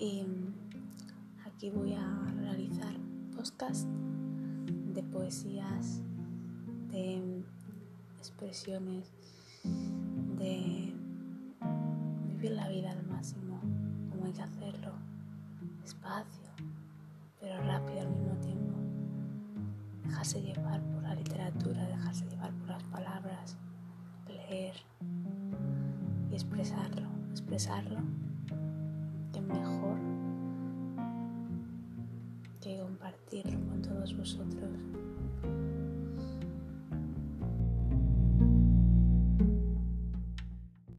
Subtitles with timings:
[0.00, 2.94] Aquí voy a realizar
[3.34, 3.88] podcast
[4.94, 6.02] de poesías,
[6.92, 7.42] de
[8.16, 9.12] expresiones,
[10.38, 10.94] de
[12.28, 13.58] vivir la vida al máximo,
[14.08, 14.92] como hay que hacerlo,
[15.82, 16.48] despacio,
[17.40, 18.78] pero rápido al mismo tiempo.
[20.04, 23.56] Dejarse llevar por la literatura, dejarse llevar por las palabras,
[24.28, 24.76] leer
[26.30, 27.98] y expresarlo, expresarlo,
[32.88, 34.87] compartirlo con todos vosotros.